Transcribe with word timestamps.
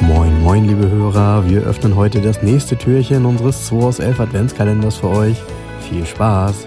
Moin, 0.00 0.40
moin, 0.40 0.64
liebe 0.64 0.88
Hörer. 0.88 1.46
Wir 1.46 1.62
öffnen 1.62 1.94
heute 1.94 2.22
das 2.22 2.42
nächste 2.42 2.78
Türchen 2.78 3.26
unseres 3.26 3.66
2 3.66 3.76
aus 3.76 3.98
11 3.98 4.18
Adventskalenders 4.18 4.96
für 4.96 5.08
euch. 5.08 5.36
Viel 5.90 6.06
Spaß! 6.06 6.66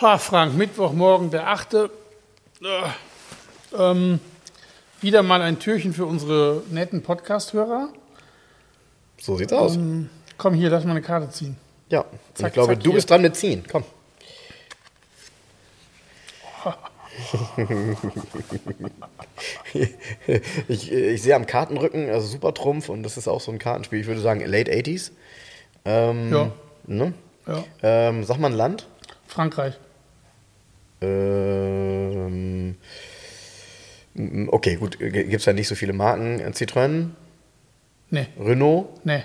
Ha, 0.00 0.16
Frank, 0.16 0.56
Mittwochmorgen, 0.56 1.30
der 1.30 1.48
8. 1.48 1.90
Äh, 2.62 3.76
ähm, 3.76 4.20
wieder 5.00 5.22
mal 5.22 5.42
ein 5.42 5.58
Türchen 5.58 5.92
für 5.92 6.06
unsere 6.06 6.62
netten 6.70 7.02
Podcast-Hörer. 7.02 7.88
So 9.20 9.36
sieht's 9.36 9.52
aus. 9.52 9.76
Ähm, 9.76 10.10
komm 10.36 10.54
hier, 10.54 10.70
lass 10.70 10.84
mal 10.84 10.92
eine 10.92 11.02
Karte 11.02 11.30
ziehen. 11.30 11.56
ja, 11.90 12.04
zack, 12.34 12.48
ich 12.48 12.52
glaube, 12.54 12.74
zack, 12.74 12.82
du 12.82 12.90
hier. 12.90 12.94
bist 12.96 13.10
dran 13.10 13.22
mit 13.22 13.36
ziehen. 13.36 13.64
Komm. 13.70 13.84
ich, 20.68 20.92
ich 20.92 21.22
sehe 21.22 21.34
am 21.34 21.46
Kartenrücken, 21.46 22.08
also 22.10 22.26
super 22.26 22.54
Trumpf 22.54 22.88
und 22.88 23.02
das 23.02 23.16
ist 23.16 23.26
auch 23.26 23.40
so 23.40 23.50
ein 23.50 23.58
Kartenspiel, 23.58 24.00
ich 24.00 24.06
würde 24.06 24.20
sagen 24.20 24.40
Late 24.40 24.70
80s. 24.70 25.10
Ähm, 25.84 26.32
Ja. 26.32 26.50
Ne? 26.86 27.12
Ja. 27.46 27.64
Ähm, 27.82 28.24
sag 28.24 28.38
mal 28.38 28.50
ein 28.50 28.56
Land. 28.56 28.86
Frankreich. 29.26 29.74
Ähm, 31.00 32.76
okay, 34.48 34.76
gut, 34.76 34.98
gibt 34.98 35.32
es 35.34 35.44
ja 35.44 35.52
nicht 35.52 35.68
so 35.68 35.74
viele 35.74 35.92
Marken. 35.92 36.40
Citroën, 36.52 37.08
Nee, 38.10 38.26
Renault, 38.40 39.04
nee. 39.04 39.22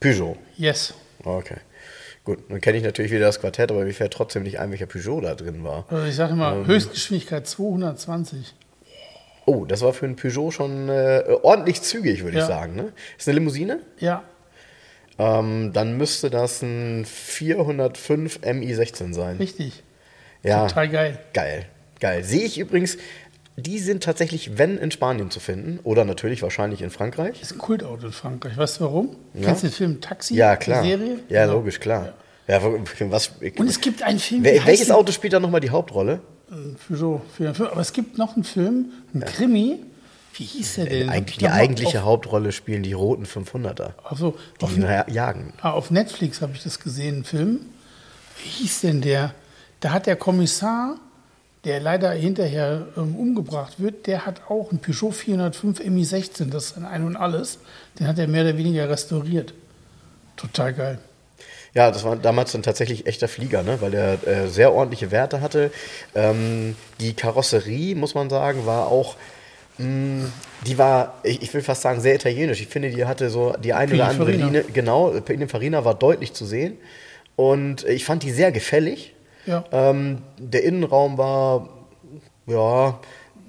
Peugeot. 0.00 0.36
Yes. 0.56 0.94
Okay. 1.24 1.58
Gut, 2.24 2.38
dann 2.50 2.60
kenne 2.60 2.76
ich 2.78 2.82
natürlich 2.84 3.12
wieder 3.12 3.26
das 3.26 3.38
Quartett, 3.40 3.70
aber 3.70 3.84
mir 3.84 3.94
fällt 3.94 4.12
trotzdem 4.12 4.42
nicht 4.42 4.58
ein, 4.58 4.70
welcher 4.72 4.86
Peugeot 4.86 5.20
da 5.20 5.34
drin 5.34 5.62
war. 5.64 5.84
Also 5.88 6.06
ich 6.06 6.16
sage 6.16 6.32
Ähm. 6.32 6.38
mal, 6.38 6.66
Höchstgeschwindigkeit 6.66 7.46
220. 7.46 8.54
Oh, 9.46 9.64
das 9.64 9.80
war 9.82 9.92
für 9.92 10.06
einen 10.06 10.16
Peugeot 10.16 10.50
schon 10.50 10.88
äh, 10.88 11.22
ordentlich 11.42 11.82
zügig, 11.82 12.24
würde 12.24 12.38
Ja. 12.38 12.42
ich 12.44 12.48
sagen. 12.48 12.74
Ne? 12.74 12.92
Ist 13.18 13.28
eine 13.28 13.38
Limousine? 13.38 13.80
Ja, 13.98 14.22
Ähm, 15.18 15.72
dann 15.72 15.96
müsste 15.98 16.30
das 16.30 16.62
ein 16.62 17.04
405 17.04 18.40
MI16 18.42 19.12
sein. 19.14 19.36
richtig. 19.36 19.82
Ja, 20.42 20.66
Total 20.66 20.88
geil. 20.88 21.18
geil. 21.32 21.66
Geil. 22.00 22.24
Sehe 22.24 22.44
ich 22.44 22.58
übrigens, 22.58 22.96
die 23.56 23.78
sind 23.78 24.02
tatsächlich, 24.02 24.56
wenn, 24.56 24.78
in 24.78 24.90
Spanien 24.90 25.30
zu 25.30 25.38
finden. 25.40 25.80
Oder 25.84 26.04
natürlich 26.06 26.40
wahrscheinlich 26.42 26.80
in 26.80 26.90
Frankreich. 26.90 27.42
Ist 27.42 27.52
ein 27.52 27.58
Kultauto 27.58 28.06
in 28.06 28.12
Frankreich. 28.12 28.56
Weißt 28.56 28.80
du 28.80 28.84
warum? 28.84 29.16
Ja. 29.34 29.46
Kennst 29.48 29.62
du 29.64 29.66
den 29.68 29.72
Film 29.74 30.00
Taxi? 30.00 30.34
Ja, 30.34 30.56
die 30.56 30.64
klar. 30.64 30.82
Serie? 30.82 31.18
Ja, 31.28 31.42
Genau. 31.44 31.58
logisch, 31.58 31.78
klar. 31.78 32.14
Ja, 32.48 32.60
was, 32.62 33.30
Und 33.58 33.68
es 33.68 33.80
gibt 33.80 34.02
einen 34.02 34.18
Film, 34.18 34.44
heißt 34.44 34.66
welches 34.66 34.86
der? 34.88 34.96
Auto 34.96 35.12
spielt 35.12 35.32
da 35.34 35.40
nochmal 35.40 35.60
die 35.60 35.70
Hauptrolle? 35.70 36.20
Peugeot 36.88 37.20
405. 37.36 37.70
Aber 37.70 37.80
es 37.80 37.92
gibt 37.92 38.18
noch 38.18 38.34
einen 38.34 38.44
Film, 38.44 38.86
einen 39.14 39.24
Krimi. 39.24 39.78
Wie 40.34 40.44
hieß 40.44 40.76
der 40.76 40.86
denn? 40.86 41.08
Eigentlich, 41.10 41.36
Ich 41.36 41.38
die 41.38 41.48
eigentliche 41.48 41.98
auf, 42.00 42.04
Hauptrolle 42.06 42.50
spielen 42.52 42.82
die 42.82 42.92
roten 42.92 43.24
500er. 43.24 43.90
Also, 44.04 44.36
Die 44.60 44.64
auf, 44.64 44.76
jagen. 45.08 45.52
ah, 45.60 45.70
auf 45.72 45.90
Netflix 45.90 46.40
habe 46.40 46.52
ich 46.54 46.62
das 46.62 46.80
gesehen, 46.80 47.16
einen 47.16 47.24
Film. 47.24 47.60
Wie 48.42 48.48
hieß 48.48 48.80
denn 48.80 49.00
der? 49.00 49.34
Da 49.80 49.92
hat 49.92 50.06
der 50.06 50.16
Kommissar, 50.16 50.96
der 51.64 51.80
leider 51.80 52.10
hinterher 52.10 52.86
ähm, 52.96 53.16
umgebracht 53.16 53.80
wird, 53.80 54.06
der 54.06 54.26
hat 54.26 54.42
auch 54.48 54.70
einen 54.70 54.80
Peugeot 54.80 55.12
405 55.12 55.80
MI16, 55.80 56.50
das 56.50 56.66
ist 56.66 56.76
ein 56.76 56.84
Ein 56.84 57.04
und 57.04 57.16
Alles. 57.16 57.58
Den 57.98 58.06
hat 58.06 58.18
er 58.18 58.28
mehr 58.28 58.42
oder 58.44 58.56
weniger 58.56 58.88
restauriert. 58.88 59.54
Total 60.36 60.72
geil. 60.72 60.98
Ja, 61.72 61.90
das 61.90 62.02
war 62.02 62.16
damals 62.16 62.52
dann 62.52 62.62
tatsächlich 62.62 63.06
echter 63.06 63.28
Flieger, 63.28 63.62
ne? 63.62 63.80
weil 63.80 63.92
der 63.92 64.26
äh, 64.26 64.48
sehr 64.48 64.72
ordentliche 64.72 65.10
Werte 65.10 65.40
hatte. 65.40 65.70
Ähm, 66.14 66.76
die 66.98 67.14
Karosserie, 67.14 67.94
muss 67.94 68.14
man 68.14 68.28
sagen, 68.28 68.66
war 68.66 68.88
auch, 68.88 69.16
mh, 69.78 70.26
die 70.66 70.78
war, 70.78 71.20
ich, 71.22 71.42
ich 71.42 71.54
will 71.54 71.62
fast 71.62 71.82
sagen, 71.82 72.00
sehr 72.00 72.16
italienisch. 72.16 72.60
Ich 72.60 72.68
finde, 72.68 72.90
die 72.90 73.04
hatte 73.06 73.30
so 73.30 73.54
die 73.62 73.72
eine 73.72 73.94
oder 73.94 74.08
andere. 74.08 74.32
Linie, 74.32 74.64
genau, 74.72 75.10
Pininfarina 75.20 75.84
war 75.84 75.94
deutlich 75.94 76.32
zu 76.32 76.44
sehen. 76.44 76.76
Und 77.36 77.84
ich 77.84 78.04
fand 78.04 78.24
die 78.24 78.32
sehr 78.32 78.50
gefällig. 78.50 79.14
Ja. 79.46 79.64
Ähm, 79.72 80.22
der 80.38 80.64
Innenraum 80.64 81.18
war, 81.18 81.68
ja, 82.46 82.98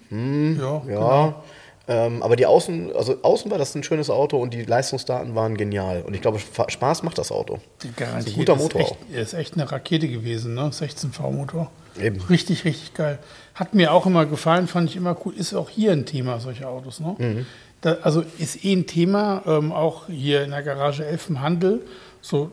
Ja, 0.09 0.57
ja. 0.59 0.79
genau. 0.85 1.44
Ähm, 1.88 2.22
aber 2.24 2.35
die 2.35 2.46
Außen, 2.46 2.96
also 2.96 3.18
außen 3.22 3.50
war 3.52 3.57
das 3.57 3.75
ein 3.75 3.84
schönes 3.84 4.09
Auto 4.09 4.38
und 4.38 4.53
die 4.53 4.63
Leistungsdaten 4.63 5.35
waren 5.35 5.57
genial. 5.57 6.03
Und 6.03 6.13
ich 6.13 6.22
glaube, 6.22 6.40
Spaß 6.40 7.03
macht 7.03 7.18
das 7.18 7.31
Auto. 7.31 7.59
Garantiert. 7.97 8.28
Ist 8.28 8.34
ein 8.34 8.40
guter 8.40 8.53
ist 8.53 8.62
Motor 8.62 8.81
echt, 8.81 8.91
auch. 8.91 9.16
ist 9.16 9.34
echt 9.34 9.53
eine 9.56 9.69
Rakete 9.69 10.07
gewesen, 10.07 10.53
ne? 10.53 10.72
16 10.72 11.12
V-Motor. 11.12 11.69
Eben. 12.00 12.22
Richtig, 12.22 12.63
richtig 12.63 12.94
geil. 12.94 13.19
Hat 13.56 13.73
mir 13.73 13.91
auch 13.91 14.06
immer 14.06 14.25
gefallen, 14.25 14.68
fand 14.68 14.90
ich 14.90 14.96
immer 14.96 15.18
cool. 15.25 15.34
Ist 15.35 15.53
auch 15.53 15.69
hier 15.69 15.91
ein 15.91 16.06
Thema, 16.06 16.40
solche 16.40 16.68
Autos. 16.68 17.00
Ne? 17.02 17.16
Mhm. 17.18 17.46
Da, 17.81 17.97
also 18.03 18.23
ist 18.38 18.63
eh 18.63 18.73
ein 18.73 18.85
Thema, 18.85 19.41
ähm, 19.46 19.72
auch 19.73 20.08
hier 20.08 20.44
in 20.44 20.52
der 20.52 20.62
Garage 20.63 21.06
11 21.06 21.29
im 21.29 21.41
Handel, 21.41 21.81
so 22.22 22.52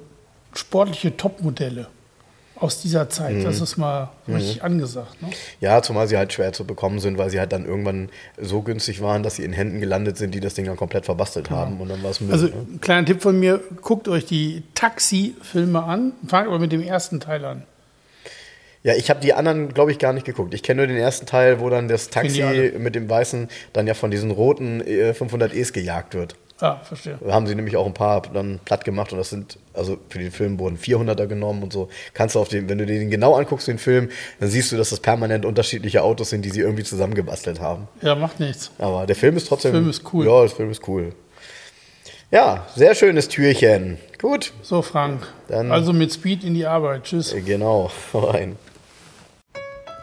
sportliche 0.55 1.16
Topmodelle 1.16 1.87
aus 2.60 2.80
dieser 2.80 3.08
Zeit. 3.08 3.36
Mhm. 3.36 3.44
Das 3.44 3.60
ist 3.60 3.76
mal 3.76 4.10
richtig 4.26 4.62
angesagt. 4.62 5.20
Ne? 5.22 5.30
Ja, 5.60 5.82
zumal 5.82 6.08
sie 6.08 6.16
halt 6.16 6.32
schwer 6.32 6.52
zu 6.52 6.64
bekommen 6.64 6.98
sind, 7.00 7.19
weil 7.19 7.30
sie 7.30 7.38
halt 7.38 7.52
dann 7.52 7.64
irgendwann 7.64 8.08
so 8.41 8.62
günstig 8.62 9.00
waren, 9.00 9.22
dass 9.22 9.36
sie 9.36 9.44
in 9.44 9.52
Händen 9.52 9.80
gelandet 9.80 10.16
sind, 10.16 10.34
die 10.34 10.41
das 10.41 10.54
Ding 10.54 10.66
dann 10.66 10.76
komplett 10.76 11.04
verbastelt 11.04 11.50
haben. 11.50 11.80
Und 11.80 11.88
dann 11.88 12.02
war 12.02 12.10
es. 12.10 12.20
Also 12.30 12.46
ne? 12.46 12.52
ein 12.74 12.80
kleiner 12.80 13.06
Tipp 13.06 13.22
von 13.22 13.38
mir, 13.38 13.60
guckt 13.82 14.08
euch 14.08 14.26
die 14.26 14.62
Taxi-Filme 14.74 15.82
an. 15.82 16.12
Fangt 16.26 16.48
aber 16.48 16.58
mit 16.58 16.72
dem 16.72 16.82
ersten 16.82 17.20
Teil 17.20 17.44
an. 17.44 17.62
Ja, 18.82 18.94
ich 18.94 19.10
habe 19.10 19.20
die 19.20 19.34
anderen, 19.34 19.75
glaube 19.75 19.90
ich, 19.90 19.98
gar 19.98 20.12
nicht 20.12 20.25
geguckt. 20.25 20.54
Ich 20.54 20.62
kenne 20.62 20.78
nur 20.78 20.86
den 20.86 20.96
ersten 20.96 21.26
Teil, 21.26 21.60
wo 21.60 21.69
dann 21.69 21.88
das 21.88 22.10
Taxi 22.10 22.72
mit 22.78 22.94
dem 22.94 23.10
weißen 23.10 23.48
dann 23.72 23.86
ja 23.86 23.94
von 23.94 24.10
diesen 24.10 24.30
roten 24.30 24.80
äh, 24.80 25.14
500 25.14 25.52
Es 25.52 25.72
gejagt 25.72 26.14
wird. 26.14 26.36
Ah, 26.60 26.78
verstehe. 26.82 27.19
Da 27.24 27.32
haben 27.32 27.46
sie 27.46 27.54
nämlich 27.54 27.76
auch 27.76 27.86
ein 27.86 27.94
paar 27.94 28.20
dann 28.22 28.58
platt 28.64 28.84
gemacht 28.84 29.12
und 29.12 29.19
das 29.19 29.30
sind, 29.30 29.58
also 29.74 29.96
für 30.08 30.19
den 30.19 30.32
Film 30.32 30.58
wurden 30.58 30.76
400er 30.76 31.26
genommen 31.26 31.62
und 31.62 31.72
so. 31.72 31.88
Kannst 32.14 32.34
du 32.34 32.41
auf 32.41 32.48
den, 32.48 32.69
wenn 32.69 32.78
du 32.78 32.84
den 32.86 33.10
genau 33.10 33.34
anguckst, 33.36 33.69
den 33.69 33.78
Film, 33.78 34.08
dann 34.41 34.48
siehst 34.50 34.72
du, 34.72 34.76
dass 34.76 34.91
das 34.91 34.98
permanent 34.98 35.44
unterschiedliche 35.44 36.02
Autos 36.02 36.30
sind, 36.30 36.44
die 36.44 36.50
sie 36.50 36.60
irgendwie 36.60 36.82
zusammengebastelt 36.82 37.60
haben. 37.60 37.86
Ja, 38.02 38.16
macht 38.16 38.41
nichts. 38.41 38.72
Aber 38.78 39.06
der 39.06 39.14
Film 39.14 39.36
ist 39.36 39.46
trotzdem. 39.46 39.70
Film 39.72 39.88
ist 39.88 40.02
cool. 40.12 40.26
Ja, 40.26 40.41
der 40.41 40.50
Film 40.50 40.70
ist 40.72 40.86
cool. 40.88 41.12
Ja, 42.30 42.66
sehr 42.75 42.94
schönes 42.94 43.28
Türchen. 43.28 43.96
Gut, 44.20 44.52
So, 44.62 44.82
Frank. 44.82 45.26
Dann- 45.48 45.70
also 45.72 45.92
mit 45.92 46.12
Speed 46.12 46.42
in 46.44 46.54
die 46.54 46.66
Arbeit. 46.66 47.04
Tschüss. 47.04 47.34
genau. 47.46 47.90
Rein. 48.12 48.56